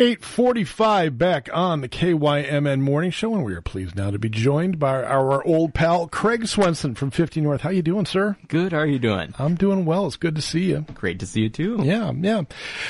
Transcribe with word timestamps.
845 0.00 1.18
back 1.18 1.48
on 1.52 1.80
the 1.80 1.88
KYMN 1.88 2.80
Morning 2.80 3.10
Show, 3.10 3.34
and 3.34 3.44
we 3.44 3.52
are 3.54 3.60
pleased 3.60 3.96
now 3.96 4.12
to 4.12 4.18
be 4.18 4.28
joined 4.28 4.78
by 4.78 5.02
our 5.02 5.44
old 5.44 5.74
pal 5.74 6.06
Craig 6.06 6.46
Swenson 6.46 6.94
from 6.94 7.10
50 7.10 7.40
North. 7.40 7.62
How 7.62 7.70
you 7.70 7.82
doing, 7.82 8.06
sir? 8.06 8.36
Good. 8.46 8.70
How 8.70 8.78
are 8.78 8.86
you 8.86 9.00
doing? 9.00 9.34
I'm 9.40 9.56
doing 9.56 9.84
well. 9.84 10.06
It's 10.06 10.14
good 10.14 10.36
to 10.36 10.42
see 10.42 10.66
you. 10.66 10.86
Great 10.94 11.18
to 11.18 11.26
see 11.26 11.40
you 11.40 11.48
too. 11.48 11.80
Yeah, 11.82 12.12
yeah. 12.12 12.42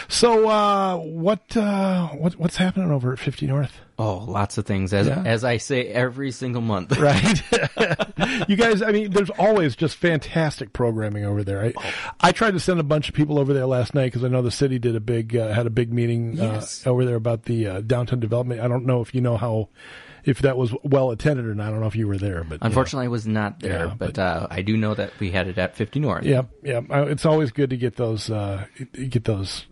So, 0.09 0.51
uh, 0.51 0.99
what, 0.99 1.57
uh, 1.57 2.09
what, 2.09 2.35
what's 2.35 2.59
happening 2.59 2.91
over 2.91 3.15
at 3.15 3.19
50 3.19 3.47
North? 3.47 3.81
Oh, 4.01 4.19
lots 4.29 4.59
of 4.59 4.65
things. 4.67 4.95
As 4.95 5.09
Yeah. 5.09 5.23
as 5.27 5.43
I 5.43 5.57
say 5.57 5.87
every 5.89 6.31
single 6.31 6.63
month. 6.63 6.97
Right. 6.99 7.43
you 8.49 8.57
guys, 8.57 8.81
I 8.83 8.93
mean, 8.93 9.11
there's 9.11 9.31
always 9.31 9.75
just 9.77 9.97
fantastic 9.97 10.73
programming 10.73 11.25
over 11.25 11.43
there. 11.43 11.65
I, 11.65 11.73
I 12.21 12.33
tried 12.33 12.53
to 12.53 12.61
send 12.61 12.79
a 12.81 12.85
bunch 12.85 13.09
of 13.09 13.15
people 13.15 13.39
over 13.39 13.53
there 13.53 13.67
last 13.67 13.95
night 13.95 14.07
because 14.07 14.25
I 14.25 14.29
know 14.29 14.43
the 14.43 14.51
city 14.51 14.79
did 14.79 14.95
a 14.97 15.01
big, 15.01 15.35
uh, 15.37 15.53
had 15.53 15.67
a 15.67 15.71
big 15.71 15.93
meeting 15.93 16.35
Yes. 16.35 16.87
uh, 16.87 16.91
over 16.91 17.05
there 17.05 17.17
about 17.17 17.45
the 17.45 17.67
uh, 17.67 17.81
downtown 17.81 18.21
development. 18.21 18.61
I 18.61 18.69
don't 18.69 18.85
know 18.87 19.01
if 19.01 19.15
you 19.15 19.21
know 19.21 19.37
how, 19.37 19.69
if 20.25 20.41
that 20.41 20.57
was 20.57 20.73
well 20.85 21.11
attended 21.11 21.47
or 21.47 21.55
not. 21.55 21.69
I 21.69 21.71
don't 21.71 21.81
know 21.81 21.87
if 21.87 21.97
you 21.97 22.07
were 22.07 22.19
there, 22.19 22.45
but. 22.45 22.59
Unfortunately, 22.63 23.07
I 23.07 23.09
was 23.09 23.27
not 23.27 23.61
there, 23.61 23.87
Yeah, 23.87 23.95
but, 23.99 24.19
uh, 24.19 24.47
I 24.51 24.63
do 24.63 24.77
know 24.77 24.95
that 24.95 25.13
we 25.19 25.31
had 25.31 25.49
it 25.49 25.59
at 25.59 25.77
50 25.77 26.01
North. 26.01 26.25
Yeah, 26.25 26.43
yeah. 26.63 26.81
Uh, 26.91 27.07
It's 27.07 27.27
always 27.27 27.51
good 27.51 27.71
to 27.71 27.77
get 27.77 27.97
those 27.97 28.31
uh, 28.31 28.65
get 29.09 29.25
those 29.25 29.67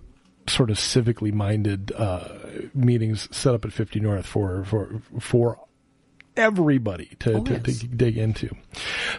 sort 0.48 0.70
of 0.70 0.76
civically 0.76 1.32
minded 1.32 1.92
uh, 1.96 2.28
meetings 2.74 3.28
set 3.36 3.54
up 3.54 3.64
at 3.64 3.72
50 3.72 4.00
North 4.00 4.26
for 4.26 4.64
for 4.64 5.00
for 5.20 5.58
everybody 6.36 7.10
to, 7.20 7.32
Oh, 7.32 7.44
to, 7.44 7.52
yes. 7.54 7.78
to 7.78 7.86
dig 7.86 8.18
into. 8.18 8.54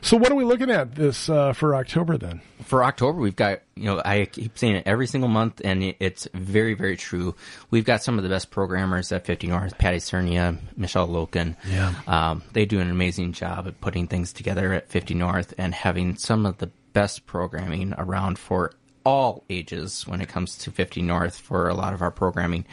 So, 0.01 0.17
what 0.17 0.31
are 0.31 0.35
we 0.35 0.43
looking 0.43 0.69
at 0.69 0.93
this 0.93 1.29
uh, 1.29 1.53
for 1.53 1.73
October 1.75 2.15
then? 2.17 2.41
For 2.63 2.83
October, 2.83 3.19
we've 3.19 3.35
got, 3.35 3.61
you 3.75 3.85
know, 3.85 3.99
I 4.05 4.25
keep 4.25 4.55
saying 4.57 4.75
it 4.75 4.83
every 4.85 5.07
single 5.07 5.27
month, 5.29 5.59
and 5.65 5.95
it's 5.99 6.27
very, 6.35 6.75
very 6.75 6.95
true. 6.95 7.35
We've 7.71 7.85
got 7.85 8.03
some 8.03 8.17
of 8.19 8.23
the 8.23 8.29
best 8.29 8.51
programmers 8.51 9.11
at 9.11 9.25
50 9.25 9.47
North, 9.47 9.77
Patty 9.79 9.97
Cernia, 9.97 10.59
Michelle 10.75 11.07
Loken. 11.07 11.55
Yeah. 11.67 11.93
Um, 12.05 12.43
they 12.53 12.65
do 12.65 12.79
an 12.79 12.91
amazing 12.91 13.31
job 13.33 13.67
at 13.67 13.81
putting 13.81 14.07
things 14.07 14.31
together 14.31 14.73
at 14.73 14.89
50 14.89 15.15
North 15.15 15.55
and 15.57 15.73
having 15.73 16.17
some 16.17 16.45
of 16.45 16.59
the 16.59 16.67
best 16.93 17.25
programming 17.25 17.93
around 17.97 18.37
for 18.37 18.73
all 19.07 19.45
ages 19.49 20.05
when 20.05 20.19
it 20.19 20.27
comes 20.27 20.57
to 20.57 20.69
50 20.69 21.01
North 21.01 21.39
for 21.39 21.69
a 21.69 21.73
lot 21.73 21.93
of 21.93 22.01
our 22.01 22.11
programming. 22.11 22.65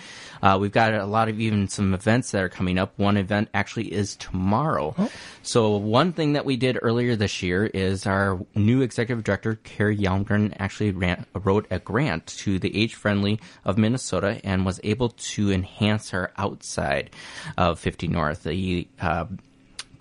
Uh, 0.42 0.58
we've 0.60 0.72
got 0.72 0.92
a 0.92 1.06
lot 1.06 1.28
of 1.28 1.38
even 1.38 1.68
some 1.68 1.94
events 1.94 2.32
that 2.32 2.42
are 2.42 2.48
coming 2.48 2.76
up. 2.76 2.92
One 2.98 3.16
event 3.16 3.50
actually 3.54 3.92
is 3.92 4.16
tomorrow. 4.16 4.96
So 5.44 5.76
one 5.76 6.12
thing 6.12 6.32
that 6.32 6.44
we 6.44 6.56
did 6.56 6.76
earlier 6.82 7.14
this 7.14 7.40
year 7.40 7.66
is 7.66 8.04
our 8.04 8.44
new 8.56 8.82
executive 8.82 9.22
director, 9.22 9.60
Carrie 9.62 9.96
Yalmgren, 9.96 10.56
actually 10.58 10.90
ran, 10.90 11.24
wrote 11.34 11.68
a 11.70 11.78
grant 11.78 12.26
to 12.38 12.58
the 12.58 12.76
Age 12.76 12.96
Friendly 12.96 13.38
of 13.64 13.78
Minnesota 13.78 14.40
and 14.42 14.66
was 14.66 14.80
able 14.82 15.10
to 15.10 15.52
enhance 15.52 16.12
our 16.12 16.32
outside 16.36 17.10
of 17.56 17.78
50 17.78 18.08
North. 18.08 18.42
The 18.42 18.88
uh, 19.00 19.26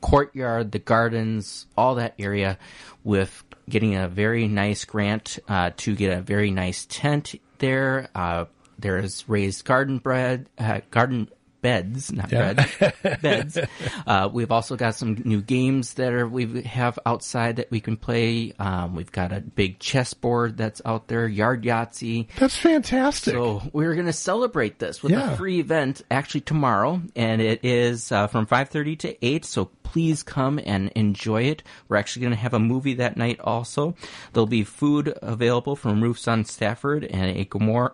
courtyard, 0.01 0.71
the 0.71 0.79
gardens, 0.79 1.67
all 1.77 1.93
that 1.95 2.15
area 2.17 2.57
with 3.03 3.43
getting 3.69 3.95
a 3.95 4.07
very 4.07 4.47
nice 4.47 4.85
grant 4.85 5.39
uh, 5.47 5.71
to 5.77 5.95
get 5.95 6.17
a 6.17 6.21
very 6.21 6.51
nice 6.51 6.85
tent 6.89 7.35
there. 7.59 8.09
Uh, 8.13 8.45
there's 8.77 9.27
raised 9.29 9.65
garden 9.65 9.99
bread, 9.99 10.49
uh, 10.57 10.81
garden 10.91 11.29
beds, 11.63 12.11
not 12.11 12.29
bread, 12.29 12.69
beds. 13.23 13.57
Uh, 14.05 14.29
we've 14.31 14.51
also 14.51 14.75
got 14.75 14.93
some 14.93 15.19
new 15.25 15.41
games 15.41 15.95
that 15.95 16.13
are 16.13 16.27
we 16.27 16.61
have 16.61 16.99
outside 17.07 17.55
that 17.55 17.71
we 17.71 17.79
can 17.79 17.97
play. 17.97 18.53
Um, 18.59 18.93
we've 18.95 19.11
got 19.11 19.31
a 19.33 19.41
big 19.41 19.79
chessboard 19.79 20.57
that's 20.57 20.79
out 20.85 21.07
there, 21.07 21.27
yard 21.27 21.63
Yahtzee. 21.63 22.27
That's 22.37 22.55
fantastic. 22.57 23.33
So 23.33 23.63
we're 23.73 23.95
going 23.95 24.05
to 24.05 24.13
celebrate 24.13 24.77
this 24.77 25.01
with 25.01 25.13
Yeah. 25.13 25.31
a 25.33 25.37
free 25.37 25.59
event 25.59 26.03
actually 26.11 26.41
tomorrow, 26.41 27.01
and 27.15 27.41
it 27.41 27.65
is 27.65 28.11
uh, 28.11 28.27
from 28.27 28.45
5:30 28.45 28.99
to 28.99 29.25
8. 29.25 29.45
So 29.45 29.65
please 29.83 30.21
come 30.21 30.59
and 30.65 30.91
enjoy 30.95 31.43
it. 31.43 31.63
We're 31.87 31.97
actually 31.97 32.21
going 32.23 32.33
to 32.35 32.39
have 32.39 32.53
a 32.53 32.59
movie 32.59 32.95
that 32.95 33.15
night 33.17 33.39
also. 33.39 33.95
There'll 34.33 34.45
be 34.47 34.63
food 34.65 35.17
available 35.21 35.75
from 35.75 36.03
Roofs 36.03 36.27
on 36.27 36.45
Stafford 36.45 37.05
and 37.05 37.37
a 37.37 37.45
gourmet 37.45 37.87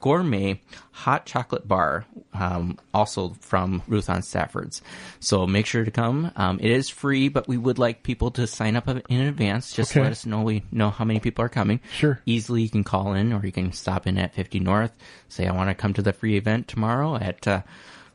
gourmet 0.00 0.60
hot 0.92 1.24
chocolate 1.24 1.66
bar, 1.66 2.04
um, 2.34 2.78
also 2.92 3.30
from 3.40 3.82
Ruth 3.86 4.10
on 4.10 4.22
Stafford's. 4.22 4.82
So 5.20 5.46
make 5.46 5.66
sure 5.66 5.84
to 5.84 5.90
come. 5.90 6.30
Um, 6.36 6.58
it 6.60 6.70
is 6.70 6.88
free, 6.88 7.28
but 7.28 7.48
we 7.48 7.56
would 7.56 7.78
like 7.78 8.02
people 8.02 8.30
to 8.32 8.46
sign 8.46 8.76
up 8.76 8.88
in 8.88 9.20
advance. 9.20 9.72
Just 9.72 9.92
Okay. 9.92 10.02
let 10.02 10.12
us 10.12 10.26
know 10.26 10.42
we 10.42 10.64
know 10.70 10.90
how 10.90 11.04
many 11.04 11.20
people 11.20 11.44
are 11.44 11.48
coming. 11.48 11.80
Sure. 11.92 12.20
Easily, 12.26 12.62
you 12.62 12.68
can 12.68 12.84
call 12.84 13.14
in 13.14 13.32
or 13.32 13.44
you 13.46 13.52
can 13.52 13.72
stop 13.72 14.06
in 14.06 14.18
at 14.18 14.34
50 14.34 14.60
North. 14.60 14.92
Say, 15.28 15.46
I 15.46 15.52
want 15.52 15.70
to 15.70 15.74
come 15.74 15.94
to 15.94 16.02
the 16.02 16.12
free 16.12 16.36
event 16.36 16.68
tomorrow 16.68 17.16
at 17.16 17.46
uh, 17.46 17.62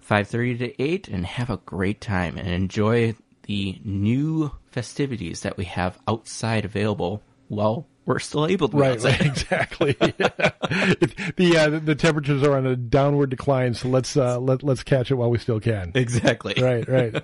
5.30 0.07 0.59
to 0.59 0.81
8 0.83 1.07
and 1.07 1.25
have 1.25 1.49
a 1.49 1.57
great 1.57 2.01
time 2.01 2.37
and 2.37 2.47
enjoy 2.47 3.15
the 3.43 3.79
new 3.83 4.51
festivities 4.71 5.41
that 5.41 5.57
we 5.57 5.65
have 5.65 5.97
outside 6.07 6.65
available 6.65 7.21
while 7.47 7.87
we're 8.09 8.19
still 8.19 8.45
able 8.47 8.67
to 8.67 8.75
Right, 8.77 9.01
right, 9.01 9.21
exactly. 9.25 9.95
It- 10.01 11.35
the 11.37 11.57
uh, 11.57 11.79
the 11.79 11.95
temperatures 11.95 12.43
are 12.43 12.55
on 12.57 12.65
a 12.67 12.75
downward 12.75 13.29
decline, 13.29 13.73
so 13.73 13.87
let's 13.87 14.15
uh, 14.17 14.39
let 14.39 14.61
let's 14.63 14.83
catch 14.83 15.09
it 15.11 15.15
while 15.15 15.29
we 15.29 15.37
still 15.37 15.59
can. 15.59 15.91
Exactly. 15.95 16.53
Right, 16.61 16.87
right. 16.87 17.15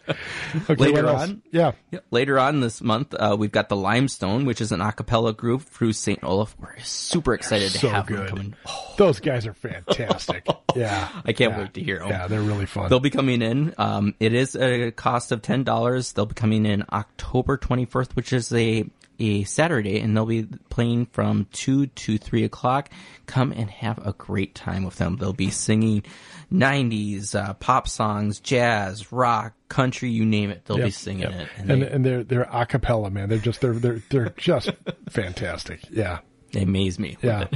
Okay, 0.69 0.75
Later 0.75 1.09
on? 1.09 1.41
yeah. 1.51 1.73
Yeah. 1.91 2.00
Later 2.12 2.40
on 2.40 2.59
this 2.62 2.81
month, 2.81 3.13
uh, 3.13 3.35
we've 3.38 3.51
got 3.51 3.69
the 3.69 3.75
Limestone, 3.75 4.46
which 4.46 4.62
is 4.62 4.72
an 4.72 4.81
a 4.81 4.91
cappella 4.91 5.34
group 5.34 5.62
through 5.63 5.94
St. 5.94 6.19
Olaf. 6.23 6.56
We're 6.59 6.78
super 6.79 7.34
excited 7.34 7.72
to 7.72 7.78
so 7.79 7.90
have 7.90 8.07
them 8.07 8.16
good. 8.17 8.29
come 8.29 8.40
in. 8.40 8.56
Oh, 8.67 8.94
Those 8.97 9.19
guys 9.19 9.46
are 9.47 9.53
fantastic. 9.53 10.47
Yeah, 10.75 11.09
I 11.25 11.34
can't 11.34 11.53
Yeah. 11.53 11.59
wait 11.59 11.73
to 11.73 11.84
hear 11.84 12.02
'em. 12.02 12.09
Yeah, 12.09 12.28
they're 12.28 12.41
really 12.41 12.66
fun. 12.66 12.90
They'll 12.90 13.00
be 13.00 13.09
coming 13.09 13.41
in. 13.41 13.73
Um, 13.78 14.16
it 14.19 14.34
is 14.34 14.56
a 14.56 14.91
cost 14.91 15.31
of 15.31 15.41
ten 15.41 15.63
dollars. 15.63 16.13
They'll 16.13 16.25
be 16.25 16.34
coming 16.35 16.66
in 16.66 16.84
October 16.91 17.57
twenty 17.57 17.85
first, 17.85 18.16
which 18.16 18.31
is 18.34 18.52
a 18.53 18.85
a 19.20 19.44
Saturday, 19.44 20.00
and 20.00 20.16
they'll 20.16 20.26
be 20.26 20.48
playing 20.70 21.08
from 21.08 21.48
two 21.52 21.88
to 21.88 22.18
three 22.18 22.44
o'clock. 22.44 22.90
Come 23.26 23.52
and 23.52 23.70
have 23.70 24.06
a 24.06 24.14
great 24.14 24.56
time 24.56 24.84
with 24.84 24.96
them. 24.98 25.18
They'll 25.18 25.34
be 25.34 25.50
singing 25.50 26.03
'90s 26.52 27.36
uh, 27.36 27.53
pop 27.56 27.88
songs, 27.88 28.40
jazz, 28.40 29.12
rock, 29.12 29.53
country, 29.70 30.09
you 30.09 30.26
name 30.26 30.50
it. 30.50 30.66
They'll 30.66 30.78
Yep, 30.78 30.86
be 30.88 30.92
singing 30.92 31.22
yep. 31.24 31.31
it, 31.34 31.50
and 31.58 31.72
and, 31.72 31.84
and, 31.84 32.06
they, 32.06 32.09
they're 32.09 32.24
they're 32.24 32.50
a 32.52 32.66
cappella, 32.66 33.09
man. 33.09 33.30
They're 33.30 33.38
just 33.38 33.62
they're 33.62 33.74
they're 33.74 34.02
they're 34.09 34.30
just 34.38 34.72
fantastic. 35.09 35.82
Yeah, 35.90 36.20
they 36.52 36.64
amaze 36.64 37.00
me. 37.00 37.18
Yeah. 37.22 37.47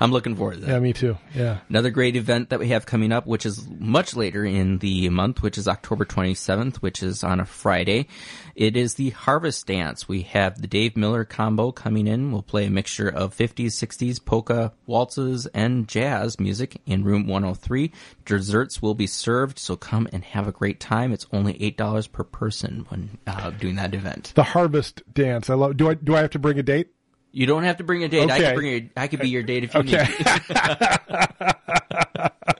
I'm 0.00 0.12
looking 0.12 0.36
forward 0.36 0.54
to 0.54 0.60
that. 0.60 0.68
yeah, 0.70 0.78
me 0.78 0.92
too. 0.92 1.16
Yeah, 1.34 1.58
Another 1.68 1.90
great 1.90 2.16
event 2.16 2.50
that 2.50 2.58
we 2.60 2.68
have 2.68 2.86
coming 2.86 3.12
up, 3.12 3.26
which 3.26 3.46
is 3.46 3.66
much 3.78 4.14
later 4.16 4.44
in 4.44 4.78
the 4.78 5.08
month, 5.08 5.42
which 5.42 5.58
is 5.58 5.68
October 5.68 6.04
27th, 6.04 6.76
which 6.76 7.02
is 7.02 7.24
on 7.24 7.40
a 7.40 7.44
Friday. 7.44 8.08
It 8.54 8.76
is 8.76 8.94
the 8.94 9.10
Harvest 9.10 9.66
Dance. 9.66 10.08
We 10.08 10.22
have 10.22 10.60
the 10.60 10.68
Dave 10.68 10.96
Miller 10.96 11.24
combo 11.24 11.72
coming 11.72 12.06
in. 12.06 12.30
We'll 12.30 12.42
play 12.42 12.66
a 12.66 12.70
mixture 12.70 13.08
of 13.08 13.36
50s, 13.36 13.66
60s, 13.72 14.24
polka, 14.24 14.72
waltzes, 14.86 15.46
and 15.48 15.88
jazz 15.88 16.38
music 16.38 16.80
in 16.86 17.02
room 17.02 17.26
103. 17.26 17.90
Desserts 18.24 18.80
will 18.80 18.94
be 18.94 19.06
served, 19.08 19.58
so 19.58 19.74
come 19.76 20.08
and 20.12 20.24
have 20.24 20.46
a 20.46 20.52
great 20.52 20.78
time. 20.78 21.12
It's 21.12 21.26
only 21.32 21.54
$8 21.54 22.12
per 22.12 22.22
person 22.24 22.86
when 22.88 23.18
uh, 23.26 23.50
doing 23.50 23.74
that 23.76 23.94
event. 23.94 24.32
the 24.36 24.44
Harvest 24.44 25.02
Dance. 25.12 25.50
I 25.50 25.54
love. 25.54 25.76
Do 25.76 25.90
I 25.90 25.94
do 25.94 26.14
I 26.14 26.20
have 26.20 26.30
to 26.30 26.38
bring 26.38 26.58
a 26.58 26.62
date? 26.62 26.88
You 27.36 27.46
don't 27.46 27.64
have 27.64 27.78
to 27.78 27.84
bring 27.84 28.04
a 28.04 28.08
date. 28.08 28.30
I 28.30 28.34
Okay. 28.36 28.44
could 28.46 28.54
bring 28.54 28.68
a, 28.68 28.90
I 29.02 29.08
could 29.08 29.18
be 29.18 29.28
your 29.28 29.42
date 29.42 29.64
if 29.64 29.74
you 29.74 29.80
Okay. 29.80 30.06
need. 30.06 30.26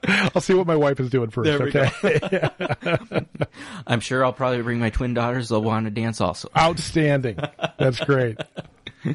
I'll 0.35 0.41
see 0.43 0.55
what 0.55 0.67
my 0.67 0.75
wife 0.75 0.99
is 0.99 1.11
doing 1.11 1.31
first. 1.31 1.47
There 1.47 1.61
we 1.61 1.69
okay. 1.69 3.25
I'm 3.87 4.01
sure 4.01 4.25
I'll 4.25 4.33
probably 4.33 4.63
bring 4.63 4.81
my 4.81 4.91
twin 4.91 5.15
daughters. 5.15 5.49
They'll 5.49 5.63
want 5.63 5.87
to 5.87 5.91
dance 5.91 6.21
also. 6.21 6.49
Outstanding. 6.59 7.39
That's 7.79 8.01
great. 8.01 8.37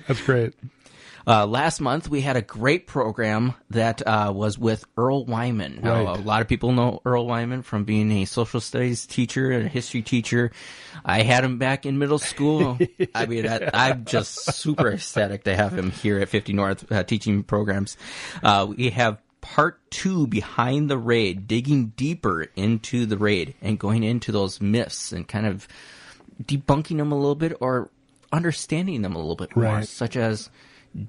That's 0.08 0.22
great. 0.22 0.54
Uh, 1.28 1.46
last 1.46 1.80
month 1.82 2.10
we 2.10 2.22
had 2.22 2.36
a 2.38 2.42
great 2.42 2.88
program 2.88 3.54
that 3.70 4.06
uh, 4.06 4.32
was 4.34 4.58
with 4.58 4.86
Earl 4.98 5.26
Wyman. 5.26 5.80
Now, 5.84 6.14
a 6.14 6.16
lot 6.16 6.42
of 6.42 6.48
people 6.48 6.72
know 6.72 7.02
Earl 7.06 7.28
Wyman 7.28 7.62
from 7.62 7.84
being 7.84 8.12
a 8.12 8.26
social 8.26 8.60
studies 8.62 9.06
teacher 9.06 9.52
and 9.52 9.66
a 9.66 9.70
history 9.70 10.02
teacher. 10.02 10.52
I 11.04 11.22
had 11.24 11.44
him 11.44 11.58
back 11.58 11.86
in 11.86 11.98
middle 12.00 12.20
school. 12.20 12.78
I 13.16 13.26
mean, 13.26 13.48
I, 13.48 13.70
I'm 13.74 14.06
just 14.06 14.54
super 14.54 14.92
ecstatic 14.92 15.44
to 15.44 15.56
have 15.56 15.78
him 15.78 15.92
here 15.92 16.20
at 16.20 16.30
50 16.30 16.54
North 16.54 16.92
uh, 16.92 17.04
teaching 17.04 17.44
programs. 17.44 17.98
Uh, 18.42 18.68
we 18.70 18.90
have 18.90 19.22
part 19.42 19.80
two 19.90 20.28
behind 20.28 20.90
the 20.90 20.98
raid, 20.98 21.48
digging 21.48 21.88
deeper 21.96 22.44
into 22.56 23.06
the 23.06 23.18
raid 23.18 23.56
and 23.62 23.80
going 23.80 24.04
into 24.04 24.32
those 24.32 24.60
myths 24.62 25.12
and 25.12 25.28
kind 25.28 25.46
of 25.46 25.68
debunking 26.44 26.98
them 26.98 27.12
a 27.12 27.16
little 27.16 27.36
bit 27.36 27.56
or 27.62 27.90
understanding 28.32 29.02
them 29.02 29.16
a 29.16 29.20
little 29.20 29.36
bit 29.36 29.56
more, 29.56 29.66
Right. 29.66 29.88
such 29.88 30.16
as 30.16 30.50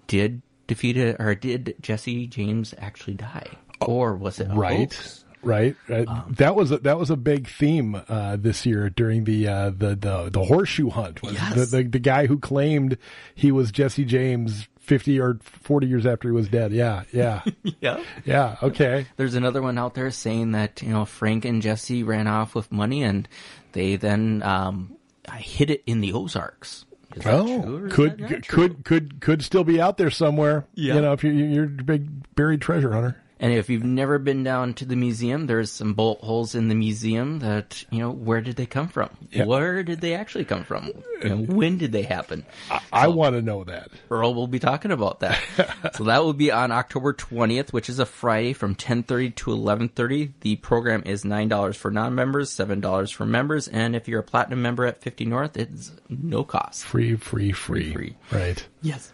did 0.06 0.42
defeated 0.66 1.16
or 1.18 1.34
did 1.34 1.74
Jesse 1.80 2.26
James 2.26 2.74
actually 2.78 3.14
die, 3.14 3.48
or 3.80 4.14
was 4.16 4.38
it 4.40 4.48
a 4.50 4.54
Right. 4.54 4.78
hoax? 4.92 5.24
Right. 5.42 5.74
right. 5.88 6.06
Um, 6.06 6.34
that 6.36 6.54
was 6.54 6.70
a, 6.70 6.78
that 6.80 6.98
was 6.98 7.08
a 7.08 7.16
big 7.16 7.48
theme 7.48 7.98
uh, 8.08 8.36
this 8.36 8.66
year 8.66 8.90
during 8.90 9.24
the 9.24 9.48
uh, 9.48 9.70
the, 9.70 9.96
the 9.96 10.28
the 10.30 10.44
horseshoe 10.44 10.90
hunt. 10.90 11.22
Was 11.22 11.32
Yes. 11.32 11.54
the, 11.70 11.78
the 11.78 11.88
the 11.88 11.98
guy 11.98 12.26
who 12.26 12.38
claimed 12.38 12.98
he 13.34 13.50
was 13.50 13.70
Jesse 13.72 14.04
James 14.04 14.68
fifty 14.78 15.18
or 15.18 15.38
forty 15.42 15.86
years 15.86 16.04
after 16.04 16.28
he 16.28 16.32
was 16.34 16.48
dead. 16.48 16.72
Yeah, 16.72 17.04
yeah, 17.10 17.40
Yeah. 17.80 18.04
yeah. 18.26 18.56
Okay. 18.62 19.06
There's 19.16 19.34
another 19.34 19.62
one 19.62 19.78
out 19.78 19.94
there 19.94 20.10
saying 20.10 20.52
that, 20.52 20.82
you 20.82 20.90
know, 20.90 21.06
Frank 21.06 21.46
and 21.46 21.62
Jesse 21.62 22.02
ran 22.02 22.26
off 22.26 22.54
with 22.54 22.70
money 22.70 23.02
and 23.02 23.26
they 23.72 23.96
then 23.96 24.42
um, 24.42 24.94
hid 25.38 25.70
it 25.70 25.82
in 25.86 26.02
the 26.02 26.12
Ozarks. 26.12 26.84
Is 27.16 27.24
that 27.24 27.34
oh, 27.34 27.62
true 27.62 27.76
or 27.76 27.86
Oh, 27.86 27.90
could 27.90 28.18
that 28.18 28.30
not 28.30 28.42
true? 28.42 28.68
could 28.68 28.84
could 28.84 29.20
could 29.20 29.42
still 29.42 29.64
be 29.64 29.80
out 29.80 29.96
there 29.96 30.10
somewhere. 30.10 30.66
Yeah. 30.74 30.94
You 30.94 31.00
know, 31.00 31.12
if 31.12 31.24
you're, 31.24 31.32
you're 31.32 31.64
a 31.64 31.68
big 31.68 32.34
buried 32.34 32.60
treasure 32.60 32.92
hunter. 32.92 33.20
And 33.40 33.54
if 33.54 33.70
you've 33.70 33.84
never 33.84 34.18
been 34.18 34.44
down 34.44 34.74
to 34.74 34.84
the 34.84 34.96
museum, 34.96 35.46
there's 35.46 35.72
some 35.72 35.94
bolt 35.94 36.20
holes 36.20 36.54
in 36.54 36.68
the 36.68 36.74
museum 36.74 37.38
that, 37.38 37.82
you 37.90 37.98
know, 37.98 38.10
where 38.10 38.42
did 38.42 38.56
they 38.56 38.66
come 38.66 38.88
from? 38.88 39.08
Yeah. 39.30 39.46
Where 39.46 39.82
did 39.82 40.02
they 40.02 40.14
actually 40.14 40.44
come 40.44 40.62
from? 40.62 40.90
You 41.22 41.28
know, 41.30 41.36
when 41.36 41.78
did 41.78 41.90
they 41.90 42.02
happen? 42.02 42.44
I 42.92 43.08
want 43.08 43.36
to 43.36 43.42
know 43.42 43.64
that. 43.64 43.88
Earl 44.10 44.34
will 44.34 44.46
be 44.46 44.58
talking 44.58 44.92
about 44.92 45.20
that. 45.20 45.40
so 45.94 46.04
that 46.04 46.22
will 46.22 46.34
be 46.34 46.52
on 46.52 46.70
October 46.70 47.14
20th, 47.14 47.72
which 47.72 47.88
is 47.88 47.98
a 47.98 48.04
Friday 48.04 48.52
from 48.52 48.74
10:30 48.74 49.34
to 49.36 49.50
11:30. 49.52 50.32
The 50.40 50.56
program 50.56 51.02
is 51.06 51.24
$9 51.24 51.76
for 51.76 51.90
non-members, 51.90 52.50
$7 52.50 53.12
for 53.14 53.24
members, 53.24 53.68
and 53.68 53.96
if 53.96 54.06
you're 54.06 54.20
a 54.20 54.24
platinum 54.24 54.60
member 54.60 54.84
at 54.84 55.00
50 55.00 55.24
North, 55.24 55.56
it's 55.56 55.92
no 56.10 56.44
cost. 56.44 56.84
Free, 56.84 57.16
free, 57.16 57.52
free. 57.52 57.92
free. 57.92 58.16
Right. 58.30 58.66
Yes. 58.82 59.12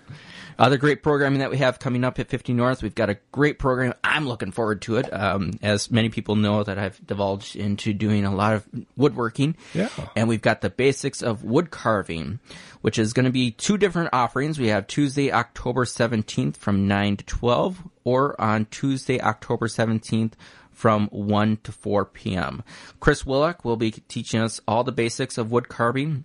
Other 0.59 0.79
great 0.79 1.03
programming 1.03 1.41
that 1.41 1.51
we 1.51 1.59
have 1.59 1.79
coming 1.79 2.03
up 2.03 2.19
at 2.19 2.29
50 2.29 2.55
North. 2.55 2.83
We've 2.83 2.95
got 2.95 3.11
a 3.11 3.19
great 3.31 3.59
program. 3.59 3.93
I'm 4.17 4.27
looking 4.27 4.51
forward 4.51 4.81
to 4.83 4.97
it. 4.97 5.13
Um, 5.13 5.59
as 5.61 5.91
many 5.91 6.09
people 6.09 6.37
know 6.37 6.63
that 6.63 6.79
I've 6.79 7.07
divulged 7.07 7.55
into 7.55 7.93
doing 7.93 8.25
a 8.25 8.35
lot 8.35 8.55
of 8.55 8.67
woodworking. 8.97 9.57
Yeah. 9.75 9.91
And 10.17 10.27
we've 10.27 10.41
got 10.41 10.63
the 10.63 10.71
basics 10.71 11.21
of 11.21 11.45
wood 11.45 11.71
carving, 11.71 12.39
which 12.81 12.99
is 12.99 13.13
going 13.13 13.27
to 13.27 13.31
be 13.31 13.51
two 13.51 13.77
different 13.77 14.09
offerings. 14.15 14.59
We 14.59 14.69
have 14.69 14.87
Tuesday, 14.87 15.31
October 15.31 15.85
17th 15.85 16.57
from 16.57 16.89
9 16.89 17.19
to 17.19 17.25
12 17.27 17.83
or 18.05 18.41
on 18.41 18.65
Tuesday, 18.71 19.21
October 19.21 19.69
17th 19.69 20.33
from 20.73 21.09
1 21.09 21.59
to 21.65 21.73
4 21.73 22.07
p.m. 22.07 22.63
Chris 23.01 23.27
Willock 23.27 23.67
will 23.67 23.77
be 23.77 23.91
teaching 23.91 24.41
us 24.41 24.63
all 24.67 24.83
the 24.83 24.93
basics 24.93 25.37
of 25.37 25.53
wood 25.53 25.69
carving 25.69 26.25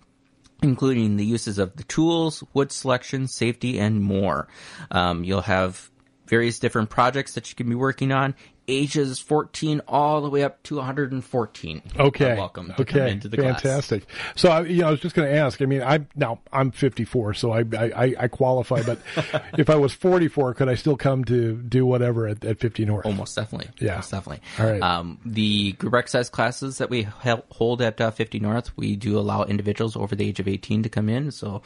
including 0.62 1.16
the 1.16 1.24
uses 1.26 1.58
of 1.58 1.74
the 1.76 1.82
tools, 1.82 2.44
wood 2.54 2.70
selection, 2.70 3.26
safety, 3.26 3.80
and 3.80 4.00
more. 4.00 4.46
Um, 4.92 5.24
you'll 5.24 5.40
have 5.42 5.90
various 6.26 6.58
different 6.58 6.90
projects 6.90 7.34
that 7.34 7.50
you 7.50 7.56
can 7.56 7.68
be 7.68 7.74
working 7.74 8.12
on, 8.12 8.34
ages 8.68 9.18
14 9.18 9.82
all 9.88 10.20
the 10.20 10.30
way 10.30 10.42
up 10.42 10.62
to 10.64 10.76
114. 10.76 11.82
Okay. 11.98 12.36
Welcome 12.36 12.72
okay. 12.78 13.10
into 13.10 13.28
the 13.28 13.36
class. 13.36 13.62
Fantastic. 13.62 14.06
So, 14.36 14.50
I, 14.50 14.62
you 14.62 14.82
know, 14.82 14.88
I 14.88 14.90
was 14.92 15.00
just 15.00 15.14
going 15.14 15.30
to 15.30 15.36
ask. 15.36 15.60
I 15.60 15.66
mean, 15.66 15.82
I 15.82 16.06
now 16.14 16.40
I'm 16.52 16.70
54, 16.70 17.34
so 17.34 17.52
I 17.52 17.64
I, 17.76 18.14
I 18.18 18.28
qualify. 18.28 18.82
But 18.82 19.00
if 19.58 19.68
I 19.68 19.76
was 19.76 19.92
44, 19.92 20.54
could 20.54 20.68
I 20.68 20.74
still 20.74 20.96
come 20.96 21.24
to 21.24 21.56
do 21.56 21.84
whatever 21.84 22.28
at, 22.28 22.44
at 22.44 22.58
50 22.58 22.84
North? 22.84 23.06
Oh, 23.06 23.12
most 23.12 23.34
definitely. 23.34 23.70
Yeah. 23.78 23.96
Most 23.96 24.10
definitely. 24.10 24.42
All 24.58 24.70
right. 24.70 24.82
Um, 24.82 25.18
the 25.24 25.72
group 25.72 25.94
exercise 25.94 26.30
classes 26.30 26.78
that 26.78 26.90
we 26.90 27.02
hold 27.02 27.82
at 27.82 28.00
uh, 28.00 28.10
50 28.10 28.40
North, 28.40 28.76
we 28.76 28.96
do 28.96 29.18
allow 29.18 29.44
individuals 29.44 29.96
over 29.96 30.14
the 30.14 30.26
age 30.26 30.40
of 30.40 30.48
18 30.48 30.84
to 30.84 30.88
come 30.88 31.08
in. 31.08 31.30
So 31.30 31.62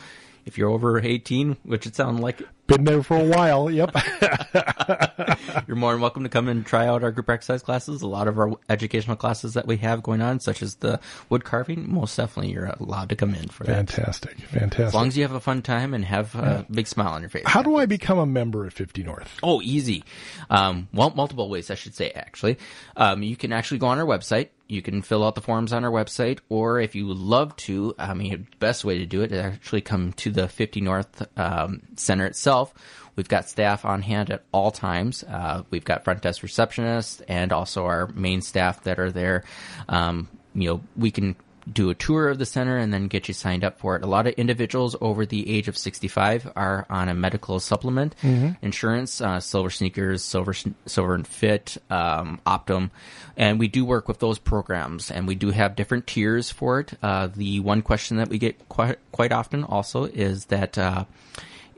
if 0.46 0.56
you're 0.56 0.70
over 0.70 0.98
18, 0.98 1.56
which 1.64 1.86
it 1.86 1.94
sounds 1.94 2.20
like 2.20 2.42
Been 2.66 2.82
there 2.82 3.02
for 3.02 3.16
a 3.16 3.24
while. 3.24 3.70
Yep. 3.70 3.94
You're 5.68 5.76
more 5.76 5.92
than 5.92 6.00
welcome 6.00 6.24
to 6.24 6.28
come 6.28 6.48
and 6.48 6.66
try 6.66 6.88
out 6.88 7.04
our 7.04 7.12
group 7.12 7.30
exercise 7.30 7.62
classes. 7.62 8.02
A 8.02 8.08
lot 8.08 8.26
of 8.26 8.40
our 8.40 8.54
educational 8.68 9.16
classes 9.16 9.54
that 9.54 9.68
we 9.68 9.76
have 9.78 10.02
going 10.02 10.20
on, 10.20 10.40
such 10.40 10.62
as 10.62 10.74
the 10.76 10.98
wood 11.28 11.44
carving, 11.44 11.92
most 11.92 12.16
definitely 12.16 12.52
you're 12.52 12.66
allowed 12.80 13.08
to 13.10 13.16
come 13.16 13.34
in 13.36 13.46
for 13.48 13.62
that. 13.64 13.88
Fantastic. 13.88 14.36
Fantastic. 14.40 14.86
As 14.86 14.94
long 14.94 15.06
as 15.06 15.16
you 15.16 15.22
have 15.22 15.32
a 15.32 15.40
fun 15.40 15.62
time 15.62 15.94
and 15.94 16.04
have 16.04 16.34
a 16.34 16.66
big 16.68 16.88
smile 16.88 17.12
on 17.12 17.20
your 17.20 17.30
face. 17.30 17.44
How 17.46 17.62
do 17.62 17.76
I 17.76 17.86
become 17.86 18.18
a 18.18 18.26
member 18.26 18.66
at 18.66 18.72
50 18.72 19.04
North? 19.04 19.38
Oh, 19.44 19.62
easy. 19.62 20.02
Um, 20.50 20.88
well, 20.92 21.10
multiple 21.14 21.48
ways, 21.48 21.70
I 21.70 21.76
should 21.76 21.94
say, 21.94 22.10
actually. 22.10 22.58
Um, 22.96 23.22
you 23.22 23.36
can 23.36 23.52
actually 23.52 23.78
go 23.78 23.86
on 23.86 23.98
our 24.00 24.06
website. 24.06 24.48
You 24.68 24.82
can 24.82 25.02
fill 25.02 25.24
out 25.24 25.34
the 25.34 25.40
forms 25.40 25.72
on 25.72 25.84
our 25.84 25.90
website, 25.90 26.40
or 26.48 26.80
if 26.80 26.94
you 26.94 27.12
love 27.12 27.54
to, 27.56 27.94
I 27.98 28.14
mean, 28.14 28.30
the 28.30 28.56
best 28.58 28.84
way 28.84 28.98
to 28.98 29.06
do 29.06 29.22
it 29.22 29.32
is 29.32 29.38
actually 29.38 29.80
come 29.80 30.12
to 30.14 30.30
the 30.30 30.48
50 30.48 30.80
North 30.80 31.26
um, 31.38 31.82
Center 31.96 32.26
itself. 32.26 32.74
We've 33.14 33.28
got 33.28 33.48
staff 33.48 33.84
on 33.84 34.02
hand 34.02 34.30
at 34.30 34.44
all 34.52 34.70
times. 34.70 35.24
Uh, 35.24 35.62
we've 35.70 35.84
got 35.84 36.04
front 36.04 36.20
desk 36.20 36.42
receptionists 36.42 37.22
and 37.28 37.52
also 37.52 37.84
our 37.86 38.08
main 38.08 38.42
staff 38.42 38.82
that 38.82 38.98
are 38.98 39.10
there. 39.10 39.44
Um, 39.88 40.28
you 40.54 40.68
know, 40.68 40.80
we 40.96 41.10
can 41.10 41.36
do 41.70 41.90
a 41.90 41.94
tour 41.94 42.28
of 42.28 42.38
the 42.38 42.46
center 42.46 42.76
and 42.76 42.92
then 42.92 43.08
get 43.08 43.28
you 43.28 43.34
signed 43.34 43.64
up 43.64 43.78
for 43.78 43.96
it. 43.96 44.02
A 44.02 44.06
lot 44.06 44.26
of 44.26 44.34
individuals 44.34 44.94
over 45.00 45.26
the 45.26 45.48
age 45.50 45.68
of 45.68 45.76
65 45.76 46.52
are 46.54 46.86
on 46.88 47.08
a 47.08 47.14
medical 47.14 47.58
supplement 47.60 48.14
insurance, 48.62 49.20
uh, 49.20 49.40
Silver 49.40 49.70
Sneakers, 49.70 50.22
Silver 50.22 50.54
Silver 50.86 51.14
and 51.14 51.26
Fit, 51.26 51.76
um, 51.90 52.40
Optum, 52.46 52.90
and 53.36 53.58
we 53.58 53.68
do 53.68 53.84
work 53.84 54.06
with 54.08 54.20
those 54.20 54.38
programs 54.38 55.10
and 55.10 55.26
we 55.26 55.34
do 55.34 55.50
have 55.50 55.76
different 55.76 56.06
tiers 56.06 56.50
for 56.50 56.80
it. 56.80 56.94
Uh, 57.02 57.26
the 57.26 57.60
one 57.60 57.82
question 57.82 58.18
that 58.18 58.28
we 58.28 58.38
get 58.38 58.68
quite 58.68 58.98
quite 59.12 59.32
often 59.32 59.64
also 59.64 60.04
is 60.04 60.46
that 60.46 60.78
uh, 60.78 61.04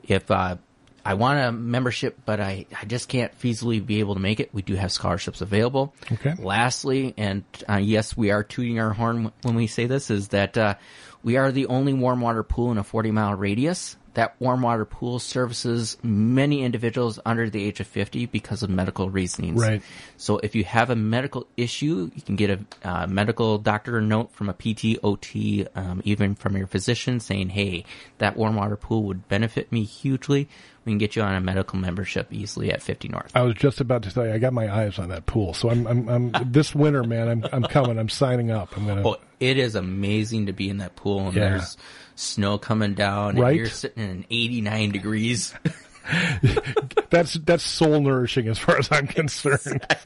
if 0.03 0.29
uh, 0.29 0.57
I 1.05 1.13
want 1.15 1.39
a 1.39 1.51
membership, 1.51 2.19
but 2.25 2.39
I, 2.39 2.65
I 2.79 2.85
just 2.85 3.09
can't 3.09 3.37
feasibly 3.39 3.85
be 3.85 3.99
able 3.99 4.15
to 4.15 4.19
make 4.19 4.39
it. 4.39 4.53
We 4.53 4.61
do 4.61 4.75
have 4.75 4.91
scholarships 4.91 5.41
available. 5.41 5.93
Okay. 6.11 6.35
Lastly, 6.37 7.13
and 7.17 7.43
uh, 7.67 7.77
yes, 7.77 8.15
we 8.15 8.31
are 8.31 8.43
tooting 8.43 8.79
our 8.79 8.93
horn 8.93 9.31
when 9.43 9.55
we 9.55 9.67
say 9.67 9.85
this, 9.85 10.09
is 10.09 10.29
that 10.29 10.57
uh, 10.57 10.75
we 11.23 11.37
are 11.37 11.51
the 11.51 11.67
only 11.67 11.93
warm 11.93 12.21
water 12.21 12.43
pool 12.43 12.71
in 12.71 12.77
a 12.77 12.83
40 12.83 13.11
mile 13.11 13.35
radius. 13.35 13.97
That 14.15 14.35
warm 14.39 14.63
water 14.63 14.85
pool 14.85 15.19
services 15.19 15.97
many 16.01 16.63
individuals 16.63 17.19
under 17.25 17.49
the 17.49 17.63
age 17.63 17.79
of 17.79 17.87
50 17.87 18.25
because 18.25 18.63
of 18.63 18.69
medical 18.69 19.09
reasonings. 19.09 19.61
Right. 19.61 19.81
So 20.17 20.39
if 20.39 20.55
you 20.55 20.63
have 20.63 20.89
a 20.89 20.95
medical 20.95 21.47
issue, 21.55 22.09
you 22.13 22.21
can 22.21 22.35
get 22.35 22.49
a 22.49 22.59
uh, 22.83 23.07
medical 23.07 23.59
doctor 23.59 24.01
note 24.01 24.31
from 24.31 24.49
a 24.49 24.53
PT, 24.53 24.97
OT, 25.03 25.67
um, 25.75 26.01
even 26.03 26.35
from 26.35 26.57
your 26.57 26.67
physician 26.67 27.19
saying, 27.19 27.49
hey, 27.49 27.85
that 28.17 28.35
warm 28.35 28.55
water 28.55 28.75
pool 28.75 29.03
would 29.03 29.27
benefit 29.29 29.71
me 29.71 29.83
hugely. 29.83 30.49
We 30.89 30.93
can 30.93 30.97
get 30.97 31.15
you 31.15 31.21
on 31.21 31.35
a 31.35 31.39
medical 31.39 31.77
membership 31.77 32.33
easily 32.33 32.71
at 32.71 32.81
50 32.81 33.09
North. 33.09 33.31
I 33.35 33.43
was 33.43 33.53
just 33.53 33.79
about 33.79 34.01
to 34.03 34.09
say 34.09 34.31
I 34.31 34.39
got 34.39 34.53
my 34.53 34.73
eyes 34.73 34.97
on 34.97 35.09
that 35.09 35.27
pool. 35.27 35.53
So 35.53 35.69
I'm, 35.69 35.85
I'm, 35.85 36.09
I'm 36.09 36.31
this 36.51 36.73
winter, 36.73 37.03
man, 37.03 37.27
I'm, 37.29 37.45
I'm 37.53 37.61
coming. 37.61 37.99
I'm 37.99 38.09
signing 38.09 38.49
up. 38.49 38.75
I'm 38.75 38.87
going 38.87 39.03
to. 39.03 39.07
Oh, 39.07 39.17
it 39.39 39.59
is 39.59 39.75
amazing 39.75 40.47
to 40.47 40.51
be 40.51 40.67
in 40.67 40.77
that 40.77 40.95
pool 40.95 41.27
and 41.27 41.35
Yeah. 41.35 41.49
there's 41.49 41.77
snow 42.15 42.57
coming 42.57 42.95
down 42.95 43.29
and 43.31 43.39
Right. 43.39 43.55
you're 43.55 43.67
sitting 43.67 44.01
in 44.03 44.25
89 44.31 44.89
degrees. 44.89 45.53
That's 47.09 47.33
that's 47.33 47.63
soul 47.63 47.99
nourishing 48.01 48.47
as 48.47 48.59
far 48.59 48.77
as 48.77 48.89
I'm 48.91 49.07
concerned. 49.19 49.85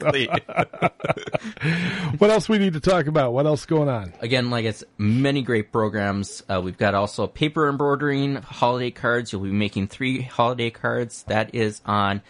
what 2.18 2.30
else 2.30 2.48
we 2.48 2.58
need 2.58 2.72
to 2.74 2.80
talk 2.80 3.06
about? 3.06 3.32
What 3.32 3.46
else 3.46 3.66
going 3.66 3.88
on? 3.88 4.12
Again, 4.20 4.50
like 4.50 4.64
it's 4.64 4.84
many 4.96 5.42
great 5.42 5.70
programs. 5.72 6.42
Uh, 6.48 6.60
we've 6.62 6.78
got 6.78 6.94
also 6.94 7.26
paper 7.26 7.68
embroidering, 7.68 8.36
holiday 8.36 8.90
cards. 8.90 9.32
You'll 9.32 9.42
be 9.42 9.52
making 9.52 9.88
three 9.88 10.22
holiday 10.22 10.70
cards. 10.70 11.24
That 11.24 11.54
is 11.54 11.82
on 11.84 12.22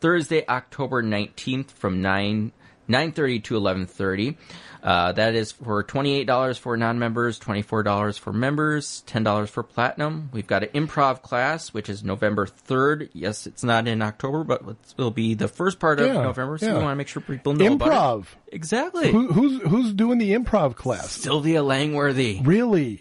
Thursday, 0.00 0.44
October 0.48 1.02
19th 1.02 1.72
from 1.72 2.00
9, 2.00 2.52
9.30 2.90 3.44
to 3.44 3.54
11.30. 3.60 4.36
Uh, 4.82 5.12
that 5.12 5.34
is 5.34 5.52
for 5.52 5.84
$28 5.84 6.58
for 6.58 6.74
non-members, 6.74 7.38
$24 7.38 8.18
for 8.18 8.32
members, 8.32 9.02
$10 9.06 9.48
for 9.48 9.62
platinum. 9.62 10.30
We've 10.32 10.46
got 10.46 10.62
an 10.62 10.70
improv 10.70 11.20
class, 11.20 11.74
which 11.74 11.90
is 11.90 12.02
November 12.02 12.46
3rd. 12.46 13.10
Yes, 13.12 13.46
it's 13.46 13.62
not 13.62 13.86
in 13.86 14.00
October, 14.00 14.42
but 14.42 14.62
it 14.62 14.76
will 14.96 15.10
be 15.10 15.34
the 15.34 15.48
first 15.48 15.78
part 15.80 16.00
of 16.00 16.06
Yeah, 16.06 16.22
November, 16.22 16.56
so 16.56 16.64
yeah. 16.66 16.72
we 16.78 16.82
want 16.82 16.92
to 16.92 16.96
make 16.96 17.08
sure 17.08 17.20
people 17.20 17.52
know 17.52 17.74
about 17.74 17.90
Improv. 17.90 18.22
it. 18.46 18.54
Exactly. 18.54 19.12
Who, 19.12 19.30
who's 19.30 19.60
who's 19.62 19.92
doing 19.92 20.16
the 20.18 20.32
improv 20.32 20.76
class? 20.76 21.10
Sylvia 21.12 21.62
Langworthy. 21.62 22.40
Really? 22.42 23.00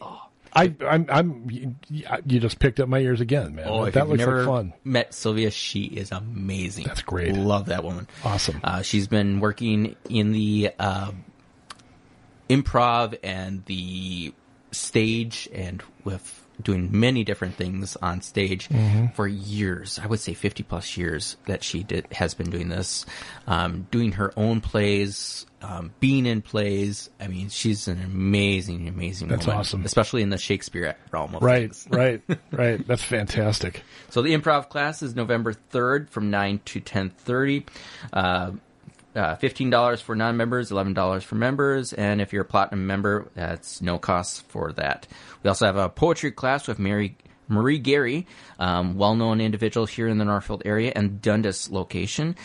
I, 0.53 0.73
I'm, 0.87 1.05
I'm. 1.09 1.47
You, 1.89 2.39
just 2.39 2.59
picked 2.59 2.79
up 2.79 2.89
my 2.89 2.99
ears 2.99 3.21
again, 3.21 3.55
man. 3.55 3.65
Oh, 3.67 3.89
that 3.89 4.07
looks 4.07 4.19
never 4.19 4.39
like 4.39 4.47
fun. 4.47 4.73
met 4.83 5.13
Sylvia, 5.13 5.51
she 5.51 5.83
is 5.83 6.11
amazing. 6.11 6.85
That's 6.85 7.01
great. 7.01 7.33
Love 7.35 7.67
that 7.67 7.83
woman. 7.83 8.07
Awesome. 8.23 8.59
Uh, 8.63 8.81
she's 8.81 9.07
been 9.07 9.39
working 9.39 9.95
in 10.09 10.31
the 10.31 10.71
uh, 10.79 11.11
improv 12.49 13.17
and 13.23 13.63
the 13.65 14.33
stage 14.71 15.47
and 15.53 15.83
with 16.03 16.45
doing 16.61 16.89
many 16.91 17.23
different 17.23 17.55
things 17.55 17.95
on 18.01 18.21
stage 18.21 18.67
Mm-hmm. 18.69 19.07
for 19.15 19.27
years. 19.27 19.99
I 20.01 20.07
would 20.07 20.19
say 20.19 20.33
50 20.33 20.63
plus 20.63 20.97
years 20.97 21.37
that 21.45 21.63
she 21.63 21.83
did 21.83 22.05
has 22.11 22.33
been 22.33 22.49
doing 22.49 22.69
this, 22.69 23.05
um, 23.47 23.87
doing 23.91 24.13
her 24.13 24.31
own 24.37 24.61
plays, 24.61 25.45
um, 25.61 25.91
being 25.99 26.25
in 26.25 26.41
plays. 26.41 27.09
I 27.19 27.27
mean, 27.27 27.49
she's 27.49 27.87
an 27.87 28.01
amazing, 28.01 28.87
amazing 28.87 29.27
That's 29.29 29.45
woman, 29.45 29.59
awesome. 29.59 29.85
especially 29.85 30.21
in 30.21 30.29
the 30.29 30.37
Shakespeare 30.37 30.95
realm 31.11 31.35
of 31.35 31.41
Right, 31.43 31.71
right, 31.89 32.21
right. 32.51 32.85
That's 32.87 33.03
fantastic. 33.03 33.83
So 34.09 34.21
the 34.21 34.33
improv 34.35 34.69
class 34.69 35.01
is 35.01 35.15
November 35.15 35.53
3rd 35.71 36.09
from 36.09 36.29
9 36.29 36.59
to 36.65 36.79
10:30. 36.81 37.67
Uh, 38.13 38.51
uh, 39.15 39.35
$15 39.35 40.01
for 40.01 40.15
non-members, 40.15 40.71
$11 40.71 41.23
for 41.23 41.35
members, 41.35 41.93
and 41.93 42.21
if 42.21 42.31
you're 42.31 42.43
a 42.43 42.45
platinum 42.45 42.85
member, 42.85 43.29
that's 43.35 43.81
no 43.81 43.97
cost 43.97 44.43
for 44.47 44.71
that. 44.73 45.07
We 45.43 45.49
also 45.49 45.65
have 45.65 45.77
a 45.77 45.89
poetry 45.89 46.31
class 46.31 46.67
with 46.67 46.79
Mary 46.79 47.17
Marie 47.47 47.79
Gary, 47.79 48.27
um, 48.59 48.95
well-known 48.95 49.41
individual 49.41 49.87
here 49.87 50.07
in 50.07 50.19
the 50.19 50.25
Northfield 50.25 50.61
area 50.65 50.93
and 50.95 51.21
Dundas 51.21 51.71
location. 51.71 52.35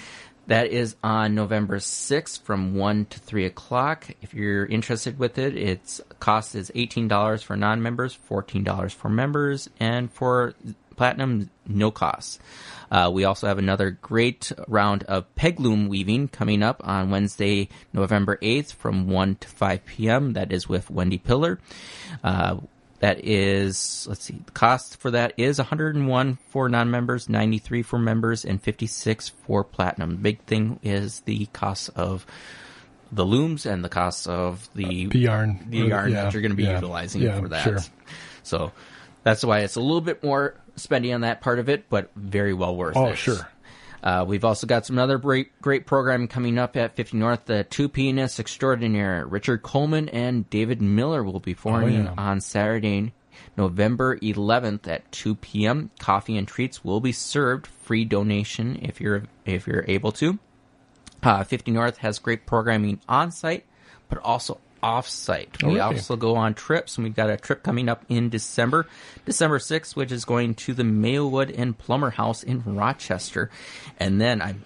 That 0.47 0.69
is 0.69 0.97
on 1.03 1.35
November 1.35 1.79
6th 1.79 2.43
from 2.43 2.75
1 2.75 3.07
to 3.07 3.19
3 3.19 3.47
o'clock. 3.47 4.09
If 4.21 4.35
you're 4.35 4.67
interested 4.67 5.19
with 5.19 5.39
it, 5.39 5.57
its 5.57 6.03
cost 6.21 6.55
is 6.55 6.71
$18 6.75 7.43
for 7.43 7.57
non-members, 7.57 8.19
$14 8.29 8.93
for 8.93 9.09
members, 9.09 9.71
and 9.81 10.13
for 10.13 10.55
platinum, 10.97 11.51
no 11.67 11.91
cost. 11.91 12.41
Uh, 12.91 13.11
we 13.13 13.25
also 13.25 13.47
have 13.47 13.59
another 13.59 13.91
great 13.91 14.53
round 14.69 15.03
of 15.05 15.33
pegloom 15.35 15.89
weaving 15.89 16.29
coming 16.29 16.63
up 16.63 16.81
on 16.85 17.11
Wednesday, 17.11 17.69
November 17.93 18.39
8th 18.43 18.75
from 18.75 19.09
1 19.09 19.37
to 19.37 19.49
5 19.49 19.85
p.m. 19.85 20.33
That 20.35 20.53
is 20.53 20.69
with 20.69 20.91
Wendy 20.91 21.19
Pillar. 21.19 21.59
Uh, 22.23 22.59
that 23.01 23.25
is, 23.25 24.07
let's 24.09 24.25
see, 24.25 24.41
the 24.47 24.53
cost 24.53 24.99
for 24.99 25.11
that 25.11 25.35
is 25.37 25.59
101 25.59 26.39
for 26.49 26.69
non-members, 26.69 27.29
93 27.29 27.83
for 27.83 27.99
members, 27.99 28.45
and 28.45 28.63
56 28.63 29.29
for 29.29 29.65
platinum. 29.65 30.11
The 30.11 30.17
big 30.17 30.41
thing 30.45 30.79
is 30.83 31.21
the 31.21 31.47
cost 31.47 31.91
of 31.97 32.25
the 33.13 33.27
looms 33.27 33.67
and 33.67 33.85
the 33.85 33.89
cost 33.89 34.27
of 34.27 34.69
the, 34.75 35.07
uh, 35.07 35.11
the 35.11 35.19
yarn, 35.19 35.67
the 35.69 35.79
yarn 35.79 36.13
yeah, 36.13 36.25
that 36.25 36.33
you're 36.33 36.43
going 36.43 36.53
to 36.53 36.57
be 36.57 36.65
yeah, 36.65 36.77
utilizing 36.77 37.23
yeah, 37.23 37.41
for 37.41 37.49
that. 37.49 37.65
Sure. 37.65 37.79
So 38.43 38.73
that's 39.25 39.45
why 39.45 39.61
it's 39.61 39.75
a 39.77 39.81
little 39.81 40.01
bit 40.01 40.23
more 40.23 40.55
spending 40.77 41.13
on 41.13 41.23
that 41.23 41.41
part 41.41 41.59
of 41.59 41.69
it, 41.69 41.89
but 41.91 42.11
very 42.15 42.55
well 42.55 42.77
worth 42.77 42.97
Oh, 42.97 43.07
it. 43.07 43.11
Oh, 43.13 43.15
sure. 43.15 43.49
Uh, 44.03 44.23
we've 44.29 44.45
also 44.45 44.67
got 44.67 44.85
some 44.85 44.99
other 44.99 45.17
great, 45.17 45.59
great 45.63 45.87
programming 45.87 46.29
coming 46.29 46.59
up 46.59 46.77
at 46.77 46.95
50 46.95 47.17
North. 47.17 47.47
The 47.47 47.65
two 47.65 47.89
pianists 47.89 48.39
extraordinaire, 48.39 49.25
Richard 49.27 49.63
Coleman 49.63 50.11
and 50.11 50.49
David 50.51 50.83
Miller, 50.83 51.25
will 51.25 51.41
be 51.41 51.55
performing 51.55 52.07
Oh, 52.09 52.13
yeah. 52.15 52.23
on 52.23 52.41
Saturday, 52.43 53.15
November 53.57 54.19
11th 54.19 54.87
at 54.89 55.11
2 55.11 55.37
p.m. 55.37 55.91
Coffee 55.99 56.37
and 56.37 56.47
treats 56.47 56.85
will 56.85 57.01
be 57.01 57.13
served. 57.13 57.67
Free 57.67 58.05
donation 58.05 58.79
if 58.83 59.01
you're 59.01 59.23
if 59.47 59.67
you're 59.67 59.85
able 59.89 60.13
to. 60.13 60.39
Uh, 61.23 61.43
50 61.43 61.71
North 61.71 61.97
has 61.99 62.19
great 62.19 62.45
programming 62.45 63.01
on 63.09 63.31
site, 63.31 63.65
but 64.11 64.19
also 64.19 64.61
off 64.85 65.09
site. 65.09 65.57
Oh, 65.63 65.69
we 65.69 65.75
really? 65.77 65.81
also 65.97 66.15
go 66.17 66.37
on 66.37 66.55
trips, 66.55 66.97
and 66.97 67.05
we've 67.05 67.17
got 67.17 67.31
a 67.31 67.37
trip 67.37 67.63
coming 67.63 67.89
up 67.89 68.05
in 68.09 68.29
December, 68.29 68.87
December 69.25 69.59
6th, 69.59 69.97
which 69.97 70.13
is 70.13 70.25
going 70.25 70.55
to 70.57 70.75
the 70.75 70.83
Mayowood 70.83 71.53
and 71.59 71.77
Plummer 71.77 72.11
House 72.11 72.43
in 72.43 72.63
Rochester. 72.65 73.51
And 73.99 74.21
then 74.21 74.43
I'm, 74.43 74.63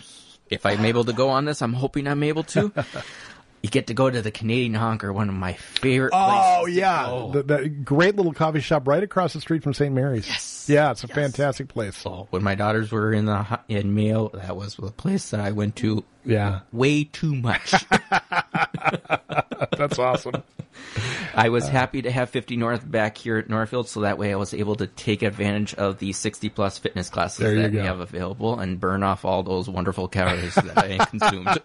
if 0.51 0.67
I'm 0.67 0.85
able 0.85 1.05
to 1.05 1.13
go 1.13 1.29
on 1.31 1.45
this, 1.45 1.63
I'm 1.63 1.73
hoping 1.73 2.09
I'm 2.09 2.23
able 2.25 2.43
to. 2.45 2.73
you 3.63 3.71
get 3.71 3.87
to 3.89 3.95
go 3.95 4.09
to 4.11 4.23
the 4.23 4.31
Canadian 4.31 4.75
Honker, 4.75 5.13
one 5.13 5.29
of 5.29 5.35
my 5.35 5.53
favorite 5.55 6.13
Oh 6.15 6.67
yeah, 6.67 7.29
the, 7.33 7.43
the 7.43 7.69
great 7.69 8.15
little 8.15 8.33
coffee 8.33 8.61
shop 8.61 8.87
right 8.87 9.03
across 9.03 9.33
the 9.33 9.41
street 9.41 9.63
from 9.65 9.75
St. 9.75 9.93
Mary's. 9.95 10.29
Yes. 10.29 10.67
Yeah, 10.69 10.91
it's 10.93 11.03
a 11.03 11.09
Yes. 11.09 11.15
fantastic 11.17 11.69
place. 11.69 11.97
So 11.97 12.29
when 12.31 12.43
my 12.45 12.55
daughters 12.55 12.93
were 12.93 13.13
in 13.13 13.25
the 13.25 13.59
in 13.69 13.95
Mayo, 13.95 14.31
that 14.35 14.55
was 14.57 14.77
the 14.77 14.91
place 14.93 15.31
that 15.31 15.41
I 15.41 15.51
went 15.53 15.75
to 15.77 16.05
Yeah, 16.25 16.61
way 16.73 17.05
too 17.05 17.35
much. 17.35 17.75
that's 19.79 19.99
awesome. 19.99 20.43
I 21.35 21.49
was 21.49 21.69
happy 21.69 22.03
to 22.03 22.11
have 22.11 22.31
50 22.31 22.57
North 22.57 22.89
back 22.89 23.17
here 23.17 23.39
at 23.39 23.49
Northfield, 23.49 23.89
so 23.89 24.01
that 24.01 24.19
way 24.19 24.33
I 24.33 24.37
was 24.37 24.53
able 24.55 24.77
to 24.77 24.87
take 24.87 25.23
advantage 25.23 25.75
of 25.75 25.99
the 25.99 26.13
60 26.13 26.49
plus 26.51 26.79
fitness 26.79 27.09
classes 27.11 27.39
There 27.39 27.63
that 27.63 27.73
we 27.73 27.79
have 27.79 28.01
available 28.01 28.59
and 28.59 28.79
burn 28.81 29.03
off 29.03 29.25
all 29.25 29.43
those 29.43 29.69
wonderful 29.69 30.09
calories 30.09 30.55
that 30.55 30.77
I 30.79 31.05
consumed. 31.07 31.59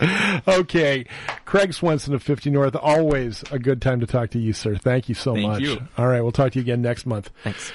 Okay, 0.46 1.04
Craig 1.44 1.74
Swenson 1.74 2.14
of 2.14 2.22
50 2.22 2.50
North. 2.50 2.76
Always 2.76 3.42
a 3.50 3.58
good 3.58 3.82
time 3.82 3.98
to 4.00 4.06
talk 4.06 4.30
to 4.30 4.38
you, 4.38 4.52
sir. 4.52 4.76
Thank 4.76 5.08
you 5.08 5.14
so 5.14 5.34
Thank 5.34 5.46
much. 5.46 5.60
you. 5.60 5.80
All 5.98 6.06
right, 6.06 6.20
we'll 6.20 6.30
talk 6.32 6.52
to 6.52 6.58
you 6.58 6.62
again 6.62 6.82
next 6.82 7.04
month. 7.04 7.30
Thanks. 7.42 7.72